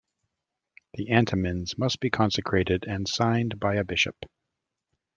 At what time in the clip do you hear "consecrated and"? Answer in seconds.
2.09-3.07